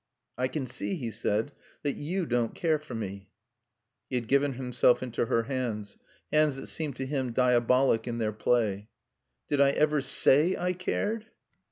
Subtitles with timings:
[0.35, 1.51] "I can see," he said,
[1.83, 3.29] "that you don't care for me."
[4.09, 5.95] He had given himself into her hands
[6.33, 8.89] hands that seemed to him diabolic in their play.
[9.47, 11.27] "Did I ever say I cared?"